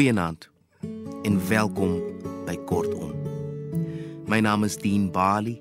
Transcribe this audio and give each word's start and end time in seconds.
Goeienaand 0.00 0.48
en 1.22 1.34
welkom 1.48 1.98
by 2.46 2.54
Kortom. 2.64 3.10
My 4.24 4.38
naam 4.40 4.64
is 4.64 4.78
Dean 4.80 5.10
Bali 5.12 5.58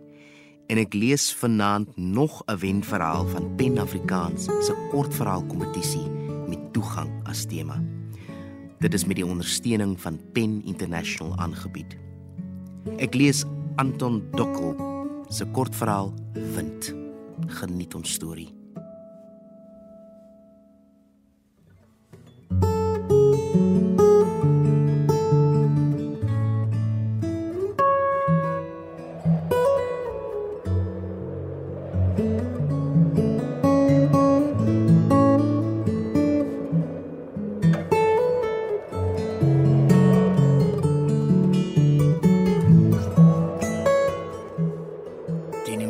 en 0.71 0.79
ek 0.79 0.93
lees 0.96 1.25
vanaand 1.36 1.97
nog 2.00 2.38
'n 2.47 2.55
wenverhaal 2.61 3.28
van 3.28 3.50
Pen 3.60 3.75
Afrikaans 3.83 4.47
se 4.47 4.88
kortverhaalkompetisie 4.91 6.07
met 6.47 6.73
toegang 6.73 7.11
as 7.28 7.43
tema. 7.46 7.83
Dit 8.79 8.93
is 8.93 9.05
met 9.05 9.20
die 9.20 9.25
ondersteuning 9.25 10.00
van 10.00 10.21
Pen 10.32 10.64
International 10.64 11.36
aangebied. 11.36 11.97
Ek 12.96 13.14
lees 13.14 13.43
Anton 13.75 14.24
Dokkel 14.32 14.75
se 15.28 15.46
kortverhaal 15.51 16.14
Wind. 16.56 16.96
Geniet 17.47 17.96
ons 17.96 18.11
storie. 18.11 18.58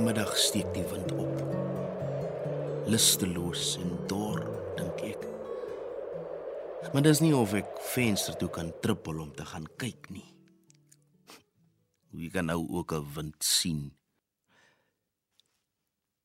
Middag 0.04 0.32
steek 0.38 0.70
die 0.74 0.86
wind 0.92 1.12
op. 1.12 1.42
Lusteloos 2.90 3.76
en 3.82 3.94
dor, 4.10 4.42
dink 4.78 5.04
ek. 5.06 5.28
Maar 6.94 7.06
dis 7.06 7.22
nie 7.22 7.36
of 7.36 7.54
ek 7.58 7.70
venster 7.92 8.38
toe 8.40 8.50
kan 8.54 8.72
trippel 8.84 9.20
om 9.22 9.32
te 9.36 9.46
gaan 9.46 9.68
kyk 9.82 10.10
nie. 10.14 10.26
Wie 12.16 12.32
kan 12.34 12.50
nou 12.50 12.66
ook 12.70 12.94
'n 12.94 13.14
wind 13.16 13.44
sien? 13.44 13.92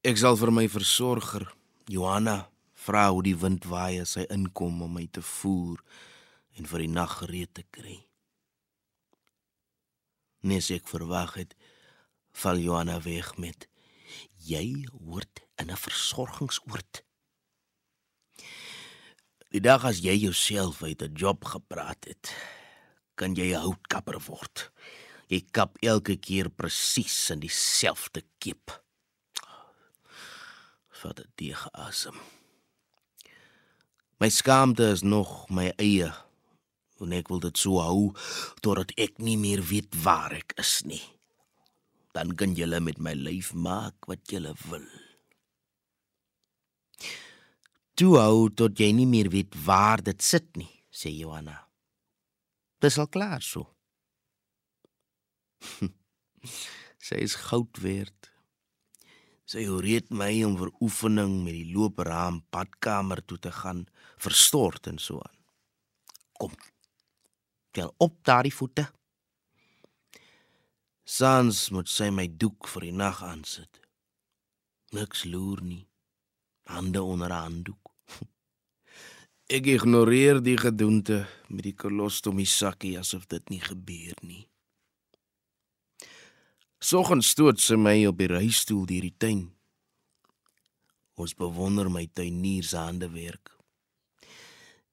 Ek 0.05 0.17
sal 0.17 0.37
vir 0.37 0.53
my 0.53 0.69
versorger, 0.69 1.55
Johanna, 1.87 2.51
vra 2.73 3.11
hoe 3.11 3.23
die 3.23 3.37
wind 3.37 3.65
waai 3.65 4.01
as 4.01 4.15
hy 4.15 4.27
inkom 4.29 4.83
om 4.83 4.93
my 4.93 5.07
te 5.07 5.23
voer 5.23 5.81
en 6.59 6.67
vir 6.67 6.79
die 6.79 6.93
nag 6.93 7.19
gereed 7.19 7.55
te 7.55 7.65
kry. 7.71 8.07
Nes 10.43 10.71
ek 10.71 10.89
verwag 10.89 11.35
het, 11.35 11.55
val 12.33 12.59
Johanna 12.61 13.01
weg 13.01 13.37
met 13.39 13.69
jy 14.45 14.85
hoort 14.93 15.41
in 15.61 15.71
'n 15.71 15.77
versorgingsoord. 15.77 17.03
Die 19.51 19.61
dag 19.61 19.85
as 19.85 20.01
jy 20.03 20.17
jouself 20.19 20.83
uit 20.83 21.03
'n 21.03 21.15
job 21.15 21.45
gepraat 21.45 22.05
het, 22.05 22.35
kan 23.15 23.35
jy 23.35 23.55
'n 23.55 23.61
houtkapper 23.61 24.21
word. 24.27 24.71
Jy 25.29 25.41
kap 25.51 25.79
elke 25.81 26.17
keer 26.17 26.51
presies 26.51 27.31
in 27.31 27.41
dieselfde 27.41 28.23
kep. 28.39 28.83
Vat 30.89 31.17
dit 31.17 31.31
die 31.37 31.55
asem. 31.73 32.21
My 34.19 34.29
skaamte 34.29 34.91
is 34.93 35.03
nog 35.03 35.49
my 35.51 35.73
eie. 35.77 36.13
En 37.01 37.13
ek 37.13 37.29
wil 37.29 37.41
dit 37.41 37.59
so 37.59 37.81
hou 37.81 38.15
totdat 38.61 38.93
ek 38.97 39.19
nie 39.19 39.37
meer 39.37 39.63
weet 39.63 39.95
waar 40.03 40.33
ek 40.33 40.53
is 40.57 40.83
nie 40.85 41.15
dan 42.15 42.35
kan 42.39 42.55
julle 42.55 42.79
met 42.81 43.01
my 43.03 43.13
lyf 43.19 43.51
maak 43.59 44.07
wat 44.07 44.23
julle 44.31 44.55
wil. 44.71 44.87
Toe 47.99 48.13
hou 48.19 48.51
tot 48.55 48.79
jy 48.79 48.93
nie 48.95 49.07
meer 49.07 49.31
weet 49.31 49.55
waar 49.67 50.03
dit 50.03 50.23
sit 50.23 50.47
nie, 50.59 50.71
sê 50.91 51.11
Johanna. 51.15 51.59
Dis 52.83 52.99
al 53.03 53.11
klaar 53.11 53.43
so. 53.43 53.67
Sy 57.05 57.19
is 57.23 57.37
goud 57.49 57.83
werd. 57.83 58.31
Sy 59.45 59.67
reed 59.85 60.11
my 60.15 60.33
om 60.47 60.57
vir 60.59 60.71
oefening 60.85 61.43
met 61.45 61.57
die 61.59 61.73
loopraam 61.75 62.43
badkamer 62.55 63.21
toe 63.27 63.39
te 63.43 63.53
gaan, 63.53 63.85
verstort 64.23 64.87
en 64.89 64.99
so 65.03 65.21
aan. 65.21 65.39
Kom. 66.39 66.55
Tel 67.75 67.93
op 67.99 68.23
daardie 68.25 68.55
voete. 68.55 68.87
Sans 71.05 71.53
moet 71.71 71.89
sy 71.93 72.09
my 72.09 72.25
doek 72.41 72.65
vir 72.73 72.87
die 72.87 72.95
nag 72.97 73.19
aansit. 73.23 73.81
Niks 74.97 75.27
loer 75.29 75.61
nie. 75.61 75.85
Hande 76.65 77.03
onder 77.03 77.29
'n 77.29 77.45
handdoek. 77.45 77.93
Ek 79.57 79.67
ignoreer 79.67 80.41
die 80.41 80.57
gedoente 80.57 81.29
met 81.49 81.65
die 81.65 81.77
kolostomie 81.77 82.49
sakkie 82.49 82.97
asof 82.99 83.27
dit 83.27 83.51
nie 83.51 83.61
gebeur 83.61 84.17
nie. 84.23 84.49
Soggens 86.81 87.29
stoot 87.29 87.61
sy 87.61 87.77
my 87.77 88.07
op 88.07 88.19
die 88.19 88.29
reistool 88.29 88.87
deur 88.87 89.05
die 89.05 89.17
tuin. 89.19 89.53
Ons 91.21 91.37
bewonder 91.37 91.91
my 91.91 92.07
tuinier 92.07 92.65
se 92.65 92.77
handewerk. 92.77 93.53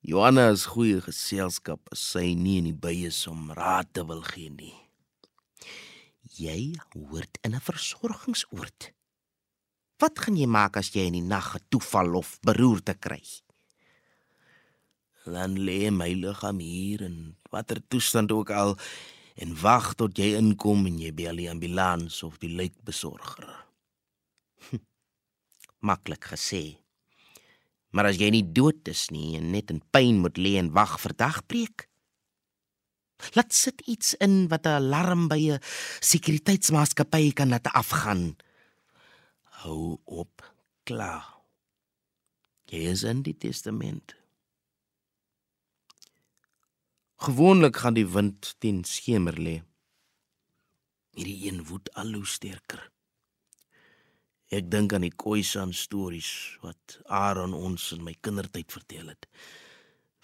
Johanna 0.02 0.50
is 0.52 0.66
goeie 0.66 1.02
geselskap 1.02 1.80
as 1.92 2.04
sy 2.14 2.34
nie 2.36 2.58
in 2.58 2.72
die 2.72 2.80
by 2.86 2.96
is 3.08 3.28
om 3.28 3.52
raad 3.56 3.94
te 3.94 4.04
wil 4.04 4.24
gee 4.28 4.50
nie. 4.50 4.81
Jy 6.42 6.74
hoort 6.96 7.38
in 7.46 7.54
'n 7.54 7.62
versorgingsoord. 7.62 8.94
Wat 10.02 10.20
gaan 10.20 10.38
jy 10.38 10.48
maak 10.48 10.78
as 10.78 10.90
jy 10.96 11.06
in 11.06 11.14
die 11.14 11.30
nag 11.34 11.56
'n 11.56 11.66
toeval 11.70 12.16
of 12.16 12.40
beroerte 12.42 12.96
kry? 12.98 13.22
Dan 15.26 15.54
lê 15.68 15.92
my 15.92 16.12
liggaam 16.14 16.60
hier 16.60 17.02
in 17.02 17.36
watter 17.52 17.80
toestand 17.88 18.32
ook 18.32 18.50
al 18.50 18.78
en 19.36 19.62
wag 19.62 19.94
tot 19.94 20.18
jy 20.18 20.34
inkom 20.38 20.86
en 20.86 20.98
jy 20.98 21.12
bel 21.14 21.36
die 21.36 21.50
ambulans 21.50 22.24
of 22.24 22.40
die 22.40 22.50
lijkbesorger. 22.50 23.66
Maklik 25.88 26.26
gesê. 26.34 26.78
Maar 27.92 28.06
as 28.06 28.18
jy 28.18 28.30
nie 28.30 28.52
dood 28.52 28.88
is 28.88 29.10
nie 29.10 29.38
en 29.38 29.52
net 29.52 29.70
in 29.70 29.82
pyn 29.92 30.18
moet 30.24 30.38
lê 30.38 30.58
en 30.58 30.74
wag 30.74 30.98
vir 31.00 31.14
dagbreek, 31.14 31.91
Laat 33.34 33.54
sit 33.54 33.82
iets 33.86 34.14
in 34.14 34.48
wat 34.48 34.66
'n 34.66 34.78
alarm 34.82 35.28
by 35.28 35.42
'n 35.52 35.64
sekuriteitsmaatskappy 36.00 37.34
kan 37.34 37.50
laat 37.50 37.68
afgaan. 37.68 38.36
Hou 39.62 40.00
op, 40.06 40.54
klaar. 40.84 41.42
Jy 42.66 42.88
is 42.88 43.04
in 43.04 43.22
die 43.22 43.38
testament. 43.38 44.16
Gewoonlik 47.22 47.78
gaan 47.78 47.94
die 47.94 48.08
wind 48.08 48.56
teen 48.58 48.84
skemer 48.84 49.36
lê. 49.38 49.62
Hierdie 51.14 51.52
een 51.52 51.66
woed 51.68 51.92
al 51.94 52.14
hoe 52.14 52.26
sterker. 52.26 52.92
Ek 54.52 54.72
dink 54.72 54.94
aan 54.94 55.06
die 55.06 55.14
Khoisan 55.16 55.74
stories 55.76 56.32
wat 56.64 56.98
Aaron 57.06 57.54
ons 57.54 57.92
in 57.96 58.02
my 58.04 58.16
kindertyd 58.20 58.72
vertel 58.72 59.14
het. 59.14 59.28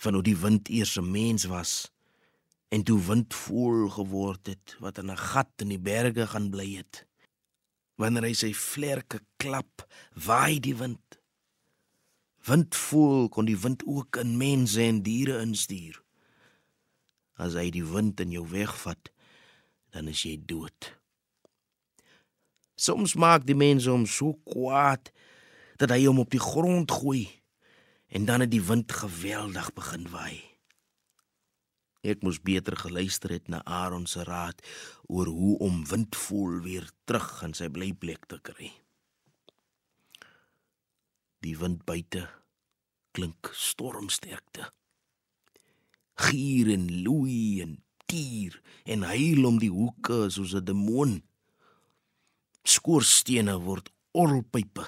Van 0.04 0.18
hoe 0.18 0.24
die 0.24 0.38
wind 0.38 0.70
eers 0.70 0.98
'n 0.98 1.12
mens 1.12 1.46
was 1.46 1.92
en 2.70 2.84
toe 2.84 3.00
wind 3.08 3.34
vol 3.34 3.88
geword 3.96 4.52
het 4.52 4.76
wat 4.84 4.98
in 4.98 5.12
'n 5.12 5.18
gat 5.18 5.52
in 5.64 5.70
die 5.70 5.80
berge 5.80 6.28
gaan 6.28 6.50
bly 6.50 6.76
het. 6.76 7.06
Wanneer 7.96 8.24
hy 8.24 8.34
sy 8.34 8.54
vlerke 8.54 9.20
klap, 9.38 9.88
waai 10.14 10.60
die 10.60 10.76
wind. 10.76 11.20
Wind 12.46 12.76
vol 12.76 13.30
kon 13.30 13.46
die 13.46 13.60
wind 13.60 13.84
ook 13.86 14.16
in 14.16 14.38
mense 14.38 14.82
en 14.82 15.02
diere 15.02 15.42
instuur. 15.42 16.04
As 17.36 17.54
hy 17.54 17.70
die 17.70 17.86
wind 17.86 18.20
in 18.20 18.32
jou 18.32 18.48
wegvat, 18.48 19.10
dan 19.90 20.08
is 20.08 20.24
jy 20.24 20.38
dood. 20.46 20.98
Soms 22.76 23.16
maak 23.16 23.46
die 23.46 23.56
mense 23.56 23.90
hom 23.90 24.06
so 24.06 24.34
kwaad 24.46 25.12
dat 25.78 25.90
hy 25.90 26.06
hom 26.06 26.20
op 26.20 26.30
die 26.30 26.42
grond 26.42 26.92
gooi 26.92 27.28
en 28.08 28.26
dan 28.26 28.40
het 28.40 28.52
die 28.52 28.64
wind 28.64 28.92
geweldig 28.92 29.74
begin 29.74 30.10
waai. 30.10 30.57
Ek 32.06 32.22
moes 32.22 32.38
beter 32.44 32.78
geluister 32.78 33.34
het 33.34 33.48
na 33.50 33.64
Aaron 33.66 34.06
se 34.06 34.24
raad 34.24 34.62
oor 35.10 35.28
hoe 35.28 35.58
om 35.66 35.82
windvol 35.90 36.62
weer 36.66 36.90
terug 37.10 37.42
in 37.48 37.56
sy 37.58 37.70
blyplek 37.74 38.28
te 38.30 38.38
kry. 38.42 38.70
Die 41.42 41.58
wind 41.58 41.86
buite 41.86 42.28
klink 43.18 43.50
stormsterkte. 43.54 44.70
Gier 46.28 46.70
en 46.74 46.88
loei 47.06 47.62
en 47.66 47.78
tier 48.06 48.62
en 48.86 49.06
huil 49.10 49.46
om 49.46 49.58
die 49.62 49.74
hoeke 49.74 50.30
soos 50.30 50.54
'n 50.54 50.66
demoon. 50.66 51.22
Skoorstene 52.64 53.58
word 53.62 53.90
orrelpype. 54.12 54.86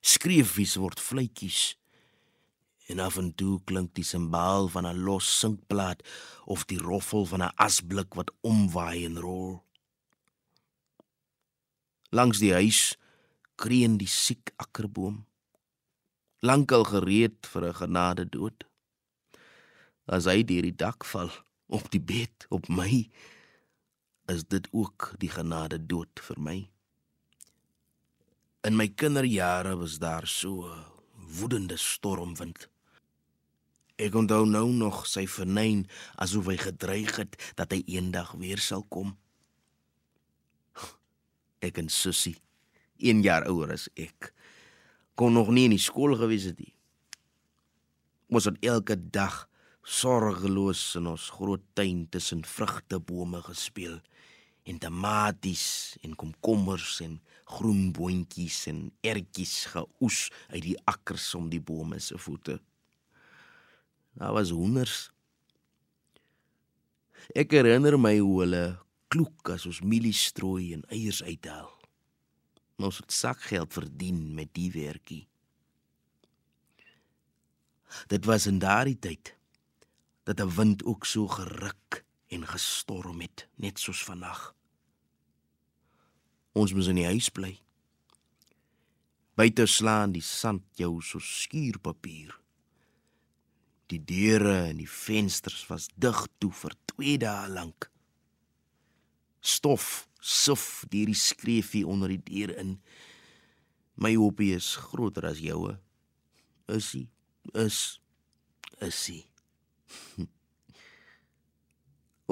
Skreefies 0.00 0.76
word 0.76 1.00
fluitjies 1.00 1.79
en 2.90 2.98
af 2.98 3.16
en 3.16 3.32
toe 3.34 3.60
klink 3.64 3.94
die 3.94 4.04
simbaal 4.04 4.68
van 4.68 4.86
'n 4.86 5.04
los 5.06 5.26
sinkplaat 5.38 6.02
of 6.44 6.64
die 6.64 6.78
roffel 6.78 7.24
van 7.24 7.42
'n 7.42 7.54
asblik 7.56 8.14
wat 8.14 8.30
omwaai 8.40 9.04
en 9.04 9.18
rol. 9.18 9.62
Langs 12.10 12.38
die 12.38 12.52
huis 12.52 12.96
kreun 13.54 13.96
die 13.96 14.08
siek 14.08 14.52
akkerboom, 14.56 15.26
lankal 16.40 16.84
gereed 16.84 17.46
vir 17.46 17.62
'n 17.68 17.74
genade 17.74 18.28
dood. 18.28 18.70
as 20.10 20.26
hy 20.26 20.42
deur 20.42 20.66
die 20.66 20.74
dak 20.74 21.06
val 21.06 21.30
op 21.70 21.86
die 21.94 22.02
bed 22.02 22.46
op 22.50 22.66
my 22.68 23.06
is 24.30 24.42
dit 24.50 24.66
ook 24.74 25.12
die 25.22 25.30
genade 25.30 25.78
dood 25.90 26.22
vir 26.26 26.38
my. 26.38 26.58
In 28.66 28.76
my 28.76 28.88
kinderjare 28.88 29.76
was 29.78 29.98
daar 30.02 30.26
so 30.26 30.66
woedende 31.38 31.78
stormwind. 31.78 32.68
Ek 34.00 34.14
onthou 34.16 34.46
nou 34.48 34.70
nog 34.72 35.02
sy 35.10 35.26
vernyn 35.28 35.82
asof 36.24 36.46
hy 36.48 36.56
gedreig 36.60 37.18
het 37.20 37.34
dat 37.58 37.74
hy 37.74 37.82
eendag 37.98 38.32
weer 38.40 38.60
sal 38.64 38.86
kom. 38.88 39.12
Ek 41.60 41.76
en 41.82 41.90
sussie, 41.92 42.38
1 42.96 43.20
jaar 43.26 43.44
ouer 43.50 43.74
as 43.74 43.90
ek, 44.00 44.30
kon 45.20 45.36
nog 45.36 45.50
nie 45.52 45.66
in 45.68 45.74
die 45.76 45.82
skool 45.82 46.16
gewees 46.16 46.46
het 46.48 46.62
nie. 46.62 46.72
Ons 48.32 48.48
het 48.48 48.56
elke 48.64 48.96
dag 48.96 49.42
sorgeloos 49.84 50.94
in 50.96 51.10
ons 51.10 51.28
groot 51.36 51.62
tuin 51.76 52.06
tussen 52.08 52.46
vrugtebome 52.46 53.42
gespeel 53.44 53.98
en 54.64 54.80
tomaties 54.80 55.66
en 56.06 56.16
komkommers 56.16 57.00
en 57.04 57.18
groen 57.58 57.90
boontjies 57.92 58.62
en 58.72 58.86
ertjies 59.04 59.66
geoes 59.74 60.28
uit 60.54 60.64
die 60.70 60.76
akkers 60.88 61.34
om 61.36 61.52
die 61.52 61.60
bome 61.60 62.00
se 62.00 62.16
voete. 62.16 62.60
Daar 64.12 64.32
was 64.32 64.50
honders. 64.50 65.10
Ek 67.34 67.52
herinner 67.54 67.98
my 67.98 68.16
hoe 68.18 68.40
hulle 68.42 68.64
kloek 69.10 69.52
as 69.54 69.66
ons 69.66 69.82
mielie 69.86 70.14
strooi 70.14 70.72
en 70.74 70.84
eiers 70.90 71.22
uithaal. 71.22 71.70
Ons 72.80 73.02
het 73.02 73.12
sakgeld 73.12 73.72
verdien 73.76 74.34
met 74.34 74.50
die 74.56 74.70
werkie. 74.72 75.26
Dit 78.06 78.24
was 78.24 78.46
in 78.46 78.58
daardie 78.62 78.98
tyd 78.98 79.34
dat 80.24 80.40
'n 80.40 80.54
wind 80.54 80.84
ook 80.84 81.04
so 81.04 81.26
geruk 81.26 82.04
en 82.28 82.46
gestorm 82.46 83.20
het, 83.20 83.48
net 83.54 83.78
soos 83.78 84.04
vandag. 84.04 84.54
Ons 86.52 86.72
moes 86.72 86.86
in 86.86 86.94
die 86.94 87.04
huis 87.04 87.28
bly. 87.28 87.60
Buite 89.34 89.66
slaan 89.66 90.12
die 90.12 90.22
sand 90.22 90.62
jou 90.74 91.02
so 91.02 91.18
skuurpapier. 91.18 92.39
Die 93.90 93.98
deure 94.06 94.68
en 94.68 94.78
die 94.78 94.88
vensters 94.90 95.64
was 95.70 95.88
dig 95.98 96.18
toe 96.38 96.52
vir 96.54 96.76
2 96.94 97.16
dae 97.24 97.48
lank. 97.50 97.88
Stof 99.40 100.06
suf 100.20 100.84
deur 100.92 101.08
die 101.10 101.18
skreefie 101.18 101.86
onder 101.88 102.12
die 102.12 102.22
deur 102.22 102.52
in. 102.60 102.76
My 104.00 104.12
hoopie 104.14 104.52
is 104.54 104.76
groter 104.78 105.26
as 105.26 105.40
joue. 105.42 105.74
Is 106.70 106.92
hy? 106.94 107.06
Is 107.58 107.98
is 108.80 109.00
hy? 109.10 109.20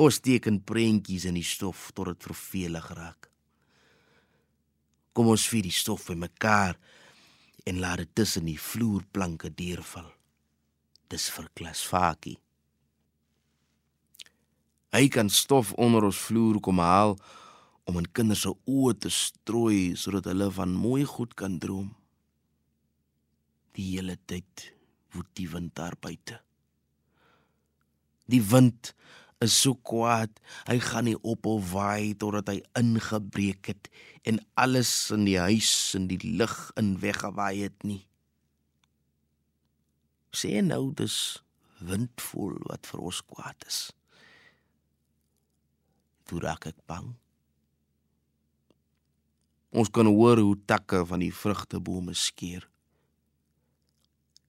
Ons 0.04 0.20
teken 0.22 0.60
prentjies 0.62 1.26
in 1.26 1.34
die 1.34 1.46
stof 1.46 1.88
tot 1.96 2.12
dit 2.12 2.28
vervelig 2.28 2.86
raak. 2.94 3.26
Kom 5.10 5.32
ons 5.32 5.48
vir 5.50 5.66
die 5.66 5.74
stof 5.74 6.06
by 6.12 6.14
mekaar 6.28 6.78
en 7.66 7.80
laat 7.82 8.04
dit 8.04 8.14
tussen 8.20 8.46
die 8.46 8.60
vloerplanke 8.62 9.50
deurval. 9.50 10.06
Dis 11.08 11.28
vir 11.32 11.48
klasfakie. 11.56 12.36
Hy 14.92 15.04
kan 15.12 15.28
stof 15.28 15.74
onder 15.76 16.04
ons 16.08 16.20
vloer 16.28 16.60
kom 16.64 16.80
haal 16.80 17.16
om 17.88 18.00
in 18.00 18.08
kinders 18.12 18.44
se 18.44 18.52
oë 18.52 18.94
te 19.00 19.12
strooi 19.12 19.94
sodat 20.00 20.28
hulle 20.28 20.48
van 20.52 20.72
mooi 20.76 21.04
goed 21.08 21.34
kan 21.36 21.58
droom. 21.60 21.90
Die 23.76 23.94
hele 23.94 24.16
tyd 24.28 24.72
woed 25.14 25.28
die 25.36 25.48
wind 25.48 25.74
daar 25.76 25.96
buite. 26.00 26.40
Die 28.28 28.42
wind 28.44 28.92
is 29.44 29.54
so 29.54 29.76
kwaad. 29.76 30.32
Hy 30.68 30.78
gaan 30.82 31.08
nie 31.08 31.16
ophou 31.20 31.56
waai 31.72 32.16
totdat 32.18 32.50
hy 32.52 32.58
ingebreek 32.80 33.72
het 33.72 33.88
en 34.28 34.40
alles 34.60 34.90
in 35.14 35.24
die 35.28 35.38
huis 35.40 35.94
in 35.96 36.08
die 36.10 36.20
lug 36.20 36.56
in 36.80 36.96
weggewaai 37.00 37.64
het 37.64 37.88
nie. 37.88 38.07
Sê 40.34 40.60
nou 40.62 40.92
dis 40.94 41.38
windvol 41.80 42.58
wat 42.68 42.86
vir 42.90 43.00
ons 43.00 43.20
kwaad 43.24 43.64
is. 43.68 43.80
Toe 46.28 46.40
raak 46.44 46.66
ek 46.68 46.78
bang. 46.90 47.14
Ons 49.72 49.90
kan 49.92 50.08
hoor 50.08 50.40
hoe 50.40 50.56
takke 50.68 51.04
van 51.06 51.20
die 51.20 51.32
vrugtebome 51.34 52.14
skeer. 52.16 52.64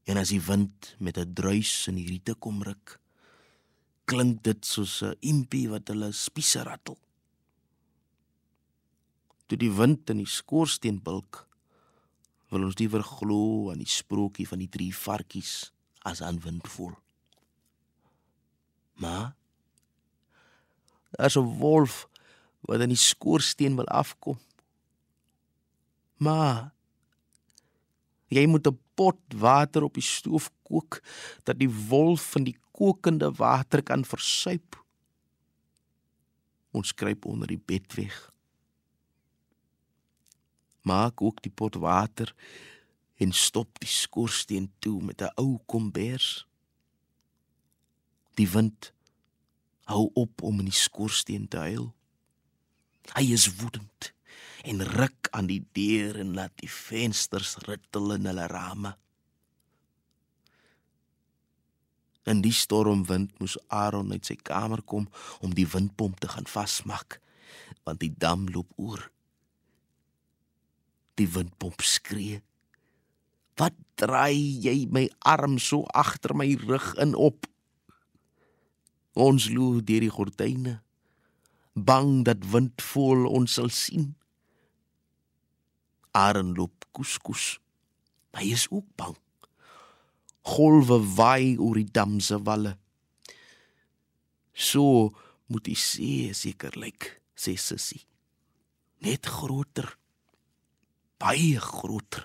En 0.09 0.17
as 0.17 0.31
die 0.33 0.41
wind 0.41 0.95
met 0.97 1.17
'n 1.17 1.33
druis 1.33 1.87
in 1.87 1.95
die 1.95 2.07
riete 2.07 2.35
kom 2.35 2.63
ruk, 2.63 2.99
klink 4.05 4.43
dit 4.43 4.65
soos 4.65 5.03
'n 5.03 5.15
impie 5.21 5.69
wat 5.69 5.87
hulle 5.87 6.11
spiese 6.11 6.63
rattel. 6.63 6.97
Toe 9.47 9.57
die 9.57 9.71
wind 9.71 10.09
in 10.09 10.17
die 10.17 10.25
skoorsteen 10.25 11.01
bulk, 11.03 11.48
wil 12.49 12.65
ons 12.65 12.77
liewer 12.79 13.03
glo 13.05 13.69
aan 13.71 13.81
die 13.81 13.89
sprokie 13.89 14.47
van 14.49 14.61
die 14.63 14.71
drie 14.71 14.91
varkies 14.95 15.71
as 16.07 16.21
aan 16.25 16.39
windvol. 16.41 16.95
Maar 18.99 19.35
as 21.17 21.37
'n 21.37 21.59
wolf 21.59 22.07
wat 22.61 22.81
in 22.81 22.89
die 22.89 22.99
skoorsteen 22.99 23.75
wil 23.75 23.87
afkom. 23.87 24.39
Maar 26.17 26.73
jy 28.27 28.45
moet 28.45 28.67
'n 28.67 28.79
pot 28.93 29.19
water 29.35 29.83
op 29.83 29.93
die 29.93 30.03
stoof 30.03 30.51
kook 30.63 31.01
dat 31.43 31.59
die 31.59 31.71
wolf 31.71 32.35
in 32.35 32.43
die 32.43 32.57
kokende 32.71 33.31
water 33.31 33.83
kan 33.83 34.05
versuip. 34.05 34.75
Ons 36.71 36.87
skryp 36.87 37.25
onder 37.25 37.47
die 37.47 37.61
bed 37.65 37.93
weg. 37.93 38.31
Maak 40.89 41.21
ook 41.21 41.41
die 41.45 41.53
pot 41.53 41.77
water 41.83 42.33
en 43.19 43.31
stop 43.35 43.79
die 43.83 43.91
skoorsteen 43.91 44.71
toe 44.79 44.97
met 45.03 45.21
'n 45.21 45.33
ou 45.35 45.59
kombers. 45.65 46.45
Die 48.39 48.49
wind 48.49 48.93
hou 49.83 50.09
op 50.13 50.41
om 50.41 50.59
in 50.59 50.69
die 50.69 50.81
skoorsteen 50.85 51.47
te 51.47 51.57
huil. 51.57 51.93
Hy 53.17 53.25
is 53.33 53.49
woedend 53.59 54.13
en 54.63 54.83
ruk 54.83 55.27
aan 55.31 55.47
die 55.49 55.61
deur 55.71 56.19
en 56.19 56.33
laat 56.33 56.53
die 56.61 56.71
vensters 56.71 57.55
rittel 57.67 58.13
in 58.13 58.25
hulle 58.29 58.47
rame. 58.47 58.97
In 62.29 62.43
die 62.45 62.53
stormwind 62.53 63.39
moes 63.39 63.57
Aaron 63.67 64.11
uit 64.11 64.27
sy 64.29 64.35
kamer 64.35 64.83
kom 64.85 65.07
om 65.41 65.55
die 65.57 65.67
windpomp 65.67 66.19
te 66.19 66.29
gaan 66.29 66.45
vasmaak, 66.45 67.17
want 67.83 68.03
die 68.03 68.13
dam 68.13 68.45
loop 68.53 68.69
oor. 68.77 69.07
Die 71.19 71.27
windpomp 71.27 71.83
skree: 71.83 72.39
"Wat 73.59 73.75
draai 73.99 74.39
jy 74.63 74.87
my 74.87 75.09
arm 75.19 75.59
so 75.59 75.83
agter 75.91 76.35
my 76.35 76.55
rug 76.65 76.93
in 76.95 77.15
op?" 77.15 77.45
Ons 79.19 79.49
loer 79.51 79.83
deur 79.83 80.05
die 80.05 80.13
gordyne, 80.15 80.79
bang 81.75 82.23
dat 82.23 82.45
windvol 82.51 83.27
ons 83.27 83.59
sal 83.59 83.69
sien. 83.69 84.13
Aaron 86.15 86.55
loop 86.55 86.87
kuskus. 86.95 87.59
Hy 88.37 88.53
is 88.55 88.69
ook 88.71 88.87
bang 88.95 89.17
golwe 90.49 90.97
waai 91.17 91.57
oor 91.59 91.77
die 91.79 91.91
dam 91.91 92.19
se 92.23 92.39
walle. 92.47 92.75
So 94.53 95.11
moet 95.49 95.67
die 95.69 95.77
see 95.77 96.33
seker 96.33 96.75
lyk, 96.79 97.09
sê 97.35 97.55
Sissie. 97.57 98.03
Net 99.05 99.29
groter. 99.29 99.95
Baie 101.19 101.59
groter. 101.59 102.23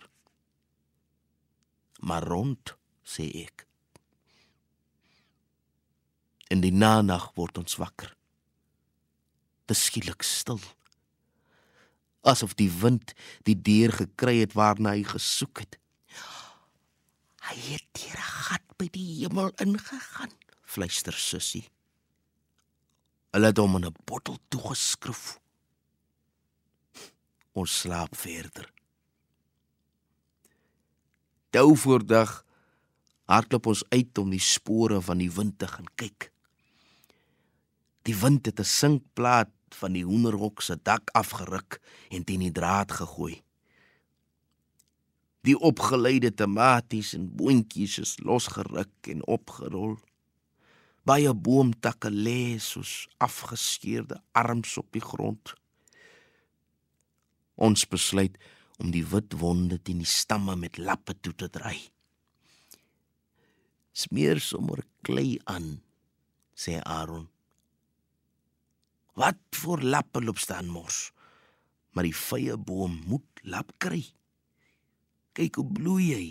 Maar 2.07 2.23
rond, 2.31 2.77
sê 3.03 3.27
ek. 3.43 3.65
In 6.53 6.63
die 6.63 6.73
nag 6.73 7.33
word 7.35 7.59
ons 7.59 7.79
wakker. 7.81 8.13
Dit 9.67 9.81
skielik 9.81 10.23
stil. 10.23 10.61
Asof 12.23 12.55
die 12.55 12.71
wind 12.71 13.17
die 13.49 13.57
deur 13.57 13.93
gekry 13.99 14.39
het 14.45 14.55
waarna 14.55 14.95
hy 14.95 15.03
gesoek 15.09 15.65
het. 15.65 15.79
Hy 17.45 17.57
het 17.73 17.87
deur 17.99 18.21
'n 18.21 18.31
gat 18.47 18.67
by 18.79 18.89
die 18.89 19.09
hemel 19.21 19.51
ingegaan, 19.61 20.33
fluister 20.63 21.13
sussie. 21.13 21.69
Hulle 23.33 23.47
het 23.51 23.59
hom 23.59 23.77
in 23.77 23.87
'n 23.87 23.97
bottel 24.07 24.39
toegeskryf. 24.49 25.41
Ons 27.53 27.81
slaap 27.81 28.17
verder. 28.17 28.74
Dou 31.55 31.77
voordag 31.79 32.41
hardloop 33.31 33.69
ons 33.71 33.85
uit 33.95 34.19
om 34.19 34.33
die 34.35 34.43
spore 34.43 34.97
van 35.07 35.21
die 35.23 35.31
wind 35.31 35.55
te 35.63 35.69
gaan 35.71 35.87
kyk. 35.95 36.33
Die 38.03 38.17
wind 38.19 38.47
het 38.51 38.59
'n 38.59 38.67
sinkplaat 38.67 39.53
van 39.79 39.93
die 39.93 40.03
hoenderhok 40.05 40.63
se 40.63 40.77
dak 40.83 41.11
afgeruk 41.13 41.79
en 42.11 42.25
teen 42.25 42.41
die 42.41 42.53
draad 42.53 42.93
gegooi. 42.93 43.43
Die 45.41 45.59
opgeleide 45.59 46.35
tomaties 46.35 47.15
en 47.15 47.37
boontjies 47.37 47.99
is 47.99 48.19
losgeruk 48.19 49.07
en 49.09 49.27
opgerol. 49.27 49.99
Baie 51.05 51.35
boomtakke 51.35 52.11
lê 52.11 52.59
soos 52.59 53.09
afgeskeurde 53.19 54.23
arms 54.33 54.77
op 54.77 54.93
die 54.93 55.05
grond. 55.05 55.55
Ons 57.55 57.87
besluit 57.87 58.39
om 58.83 58.91
die 58.95 59.05
wit 59.07 59.37
wonde 59.39 59.79
teen 59.83 60.03
die 60.03 60.09
stamme 60.09 60.57
met 60.59 60.79
lappe 60.79 61.15
toe 61.21 61.35
te 61.35 61.49
dry. 61.53 61.77
Smeer 63.95 64.41
sommer 64.43 64.83
klei 65.07 65.39
aan, 65.51 65.77
sê 66.59 66.81
Aaron. 66.83 67.29
Wat 69.15 69.39
vir 69.55 69.85
lappe 69.87 70.23
loop 70.25 70.41
staan 70.43 70.67
mos? 70.67 71.13
Maar 71.95 72.09
die 72.09 72.17
vye 72.19 72.57
boom 72.59 72.97
moet 73.07 73.45
lap 73.47 73.71
kry. 73.79 74.03
Kyk 75.39 75.61
hoe 75.61 75.69
bloei 75.71 76.09
hy. 76.11 76.29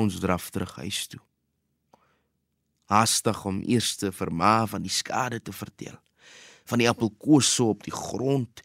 Ons 0.00 0.16
draf 0.22 0.48
terug 0.54 0.72
huis 0.80 1.04
toe. 1.12 1.20
Haastig 2.88 3.44
om 3.44 3.60
eers 3.68 3.98
te 4.00 4.08
verma 4.14 4.62
van 4.70 4.84
die 4.86 4.92
skade 4.92 5.42
te 5.44 5.52
vertel 5.52 5.98
van 6.68 6.82
die 6.82 6.88
appelkose 6.88 7.64
op 7.64 7.82
die 7.86 7.94
grond 7.94 8.62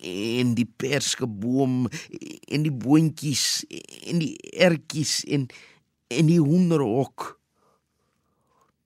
en 0.00 0.54
die 0.56 0.66
perskeboom 0.66 1.84
en 2.48 2.64
die 2.64 2.72
boontjies 2.72 3.64
en 4.08 4.22
die 4.22 4.34
ertjies 4.52 5.22
en 5.24 5.48
en 6.14 6.28
die 6.28 6.40
hoenderhok. 6.40 7.40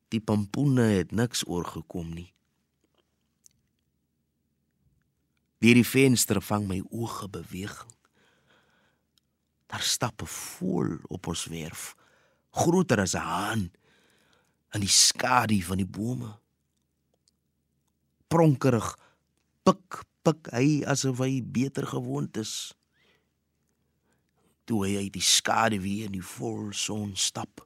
Die 0.08 0.20
pompoene 0.20 0.86
het 0.94 1.10
niks 1.12 1.42
oorgekom 1.44 2.14
nie. 2.14 2.30
Deur 5.58 5.76
die 5.76 5.86
venster 5.86 6.40
vang 6.40 6.68
my 6.70 6.78
oë 6.88 7.28
beweging. 7.34 7.94
Daar 9.68 9.84
stap 9.84 10.22
'n 10.22 10.26
voël 10.26 10.98
op 11.08 11.26
ons 11.26 11.44
werf, 11.44 11.94
groter 12.50 13.00
as 13.00 13.14
'n 13.14 13.20
haan 13.20 13.70
in 14.72 14.80
die 14.80 14.88
skadu 14.88 15.62
van 15.62 15.76
die 15.76 15.86
bome 15.86 16.38
pronkerig. 18.28 18.96
Pik 19.64 20.02
pik 20.26 20.50
hy 20.52 20.82
asof 20.88 21.22
hy 21.24 21.40
beter 21.42 21.86
gewoond 21.88 22.36
is. 22.40 22.74
Toe 24.68 24.84
hy 24.84 25.06
uit 25.06 25.14
die 25.16 25.24
skade 25.24 25.80
weer 25.80 26.08
in 26.08 26.18
die 26.18 26.28
vol 26.36 26.70
son 26.76 27.14
stap 27.16 27.64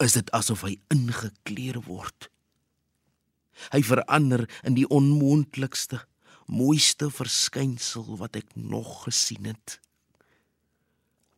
is 0.00 0.16
dit 0.16 0.30
asof 0.32 0.62
hy 0.64 0.78
ingekleer 0.88 1.76
word. 1.84 2.30
Hy 3.68 3.82
verander 3.84 4.46
in 4.64 4.78
die 4.78 4.86
onmoontlikste 4.88 6.00
mooiste 6.50 7.10
verskynsel 7.12 8.16
wat 8.18 8.38
ek 8.40 8.56
nog 8.56 9.04
gesien 9.04 9.44
het. 9.52 9.76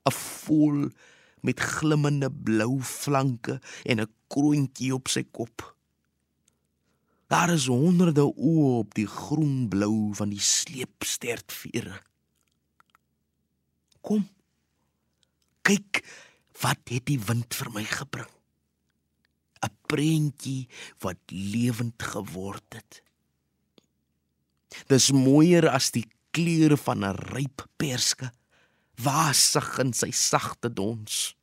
'n 0.07 0.15
vol 0.15 0.91
met 1.43 1.61
glimmende 1.61 2.31
blou 2.31 2.81
flanke 2.83 3.59
en 3.85 4.01
'n 4.01 4.13
kroontjie 4.31 4.95
op 4.95 5.09
sy 5.09 5.23
kop 5.23 5.77
Daar 7.33 7.49
is 7.49 7.65
honderde 7.71 8.27
oë 8.29 8.73
op 8.83 8.95
die 8.99 9.07
groen-blou 9.09 10.13
van 10.19 10.33
die 10.35 10.43
sleepstertvere. 10.43 11.95
Kom. 14.05 14.27
Kyk 15.65 16.03
wat 16.61 16.93
het 16.93 17.07
die 17.09 17.21
wind 17.23 17.57
vir 17.57 17.71
my 17.73 17.85
gebring. 17.89 18.29
'n 19.63 19.73
Prentjie 19.89 20.69
wat 21.01 21.21
lewend 21.31 22.03
geword 22.03 22.77
het. 22.77 23.03
Dis 24.89 25.09
mooier 25.13 25.69
as 25.71 25.91
die 25.91 26.09
kleure 26.37 26.77
van 26.77 27.05
'n 27.05 27.17
ryp 27.33 27.65
perske, 27.77 28.33
wasig 28.97 29.79
in 29.79 29.93
sy 29.93 30.11
sagte 30.11 30.69
dons. 30.69 31.37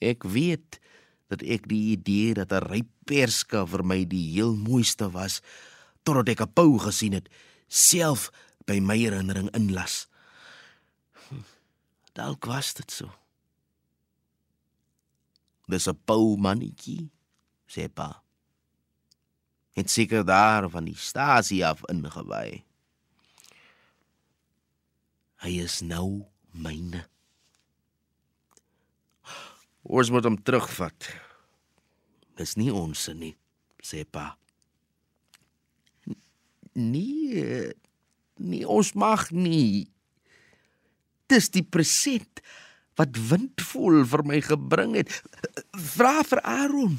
Ek 0.00 0.24
weet 0.24 0.80
dat 1.28 1.42
ek 1.42 1.68
die 1.68 1.96
idee 1.96 2.34
dat 2.34 2.52
'n 2.52 2.68
ryp 2.68 2.95
perska 3.06 3.64
vir 3.70 3.84
my 3.86 4.02
die 4.04 4.24
heel 4.34 4.54
mooiste 4.58 5.08
was 5.14 5.40
totdat 6.04 6.28
ek 6.34 6.42
'n 6.42 6.54
pou 6.54 6.78
gesien 6.78 7.14
het 7.14 7.28
self 7.68 8.30
by 8.66 8.80
my 8.80 8.98
herinnering 8.98 9.50
inlas. 9.54 10.06
Dalk 12.16 12.46
was 12.46 12.74
dit 12.74 12.90
so. 12.90 13.10
Dis 15.66 15.88
'n 15.88 15.98
pou 16.06 16.36
mannetjie, 16.36 17.10
sê 17.66 17.88
pa. 17.88 18.22
Het 19.76 19.90
seker 19.90 20.24
daar 20.24 20.70
van 20.70 20.84
die 20.84 20.96
stasie 20.96 21.66
af 21.66 21.82
ingewy. 21.90 22.64
Hy 25.44 25.52
is 25.60 25.82
nou 25.84 26.24
myne. 26.50 27.04
Ons 29.82 30.10
moet 30.10 30.24
hom 30.24 30.38
terugvat. 30.42 31.25
Dis 32.36 32.56
nie 32.60 32.70
ons 32.74 33.06
se 33.08 33.14
nie, 33.16 33.32
sê 33.80 34.04
pa. 34.04 34.34
Nee, 36.76 37.72
nee 38.36 38.68
ons 38.68 38.92
mag 38.92 39.30
nie. 39.32 39.86
Dis 41.32 41.48
die 41.54 41.64
present 41.64 42.42
wat 43.00 43.16
windvol 43.30 44.04
vir 44.08 44.24
my 44.28 44.40
gebring 44.44 44.96
het. 45.00 45.12
Vra 45.96 46.20
vir 46.28 46.42
Aaron. 46.44 46.98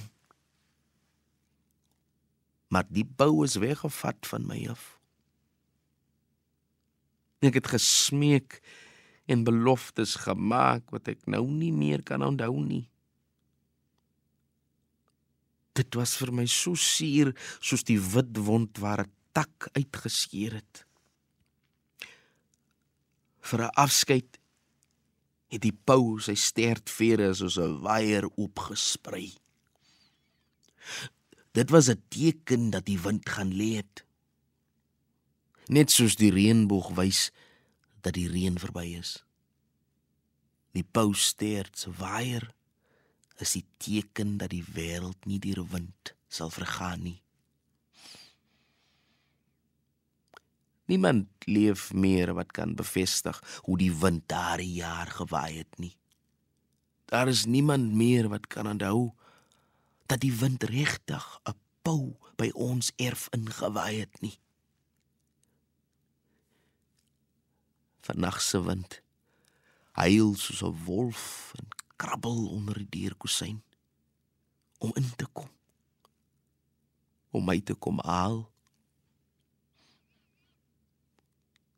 Maar 2.73 2.89
die 2.91 3.05
bou 3.05 3.45
is 3.45 3.55
weggevat 3.61 4.27
van 4.27 4.45
my 4.49 4.59
af. 4.73 4.97
Ek 7.45 7.61
het 7.61 7.69
gesmeek 7.69 8.59
en 9.29 9.45
beloftes 9.45 10.17
gemaak 10.25 10.89
wat 10.93 11.09
ek 11.13 11.25
nou 11.29 11.45
nie 11.51 11.71
meer 11.71 12.01
kan 12.03 12.25
onthou 12.25 12.57
nie. 12.63 12.87
Dit 15.77 15.93
was 15.95 16.15
vir 16.17 16.31
my 16.33 16.47
so 16.49 16.73
suur 16.73 17.33
soos 17.61 17.85
die 17.85 17.99
wit 18.01 18.37
wond 18.47 18.79
waar 18.81 19.05
'n 19.05 19.11
tak 19.33 19.69
uitgeskeer 19.77 20.53
het. 20.57 20.85
Vir 23.41 23.61
'n 23.63 23.75
afskeid 23.85 24.39
het 25.51 25.61
die 25.61 25.75
pou 25.87 26.19
sy 26.19 26.35
stertvere 26.35 27.33
soos 27.33 27.57
'n 27.57 27.81
waier 27.81 28.25
oopgesprei. 28.35 29.37
Dit 31.53 31.69
was 31.69 31.89
'n 31.89 32.03
teken 32.09 32.69
dat 32.69 32.85
die 32.85 32.99
wind 32.99 33.29
gaan 33.29 33.53
lê 33.53 33.75
het. 33.75 34.05
Net 35.67 35.91
soos 35.91 36.15
die 36.15 36.31
reënboog 36.31 36.95
wys 36.95 37.31
dat 38.01 38.13
die 38.13 38.27
reën 38.27 38.59
verby 38.59 38.97
is. 38.97 39.23
Die 40.71 40.83
poustert 40.83 41.77
se 41.77 41.91
waier 41.91 42.53
is 43.41 43.53
die 43.57 43.65
teken 43.77 44.37
dat 44.41 44.51
die 44.53 44.65
wêreld 44.73 45.25
nie 45.29 45.39
deur 45.39 45.63
wind 45.71 46.13
sal 46.27 46.49
vergaan 46.53 47.03
nie. 47.05 47.21
Niemand 50.87 51.27
leef 51.45 51.91
meer 51.93 52.31
wat 52.33 52.53
kan 52.55 52.75
bevestig 52.79 53.39
hoe 53.67 53.77
die 53.77 53.91
wind 53.91 54.23
daardie 54.31 54.79
jaar 54.79 55.11
gewaai 55.11 55.57
het 55.57 55.79
nie. 55.83 55.95
Daar 57.11 57.27
is 57.27 57.45
niemand 57.45 57.93
meer 57.93 58.29
wat 58.31 58.47
kan 58.47 58.67
onthou 58.67 59.11
dat 60.07 60.23
die 60.23 60.33
wind 60.33 60.63
regtig 60.63 61.25
'n 61.43 61.55
pou 61.83 62.15
by 62.35 62.49
ons 62.53 62.91
erf 62.95 63.27
ingewaai 63.31 63.99
het 63.99 64.21
nie. 64.21 64.39
Vannag 68.01 68.41
se 68.41 68.63
wind 68.63 69.01
huil 69.97 70.35
soos 70.35 70.61
'n 70.63 70.77
wolf 70.85 71.51
en 71.57 71.67
krabbel 71.97 72.47
onder 72.53 72.77
die 72.77 72.89
deurkusyn 73.01 73.61
om 74.77 74.93
in 74.95 75.09
te 75.17 75.27
kom 75.33 75.49
om 77.35 77.43
my 77.45 77.59
te 77.61 77.75
kom 77.75 77.99
haal. 78.01 78.39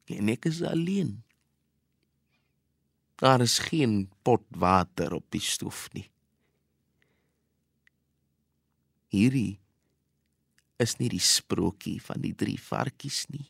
En 0.09 0.29
ek 0.31 0.45
is 0.47 0.61
alleen. 0.63 1.17
Daar 3.19 3.43
is 3.43 3.57
geen 3.67 4.05
pot 4.23 4.45
water 4.55 5.17
op 5.17 5.25
die 5.35 5.43
stoof 5.43 5.89
nie. 5.97 6.05
Hierdie 9.11 9.59
is 10.79 10.95
nie 11.01 11.09
die 11.11 11.23
sprokie 11.23 11.97
van 12.05 12.21
die 12.23 12.35
drie 12.38 12.59
varkies 12.61 13.25
nie 13.33 13.49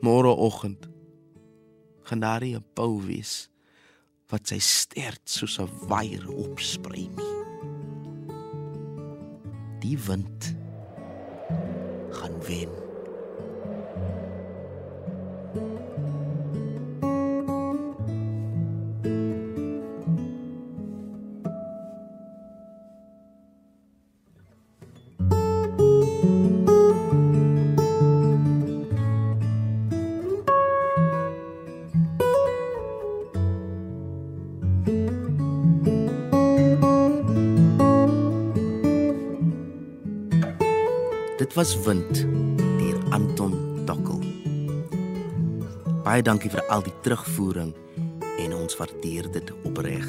Môreoggend 0.00 0.88
gaan 2.08 2.20
daar 2.20 2.44
'n 2.44 2.64
pou 2.74 3.00
wees 3.04 3.50
wat 4.30 4.48
sy 4.48 4.58
stert 4.58 5.24
soos 5.28 5.58
'n 5.60 5.68
waier 5.88 6.26
opsprei 6.28 7.08
nie. 7.18 7.34
Die 9.80 9.98
wind 10.06 10.56
gaan 12.10 12.36
wen. 12.46 12.89
Was 41.60 41.76
Wind 41.84 42.24
deur 42.80 42.96
Anton 43.12 43.52
Tokkel. 43.84 44.22
Baie 46.06 46.22
dankie 46.24 46.48
vir 46.48 46.62
al 46.72 46.80
die 46.86 46.94
terugvoering 47.04 47.74
en 48.40 48.54
ons 48.56 48.78
waardeer 48.80 49.28
dit 49.34 49.52
opreg. 49.68 50.06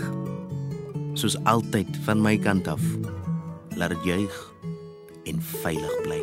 Soos 1.20 1.36
altyd 1.52 1.92
van 2.06 2.24
my 2.24 2.38
kant 2.40 2.72
af. 2.72 2.80
Laat 3.76 3.98
dit 3.98 4.08
juig 4.14 4.38
en 5.28 5.44
veilig 5.60 5.98
bly. 6.08 6.22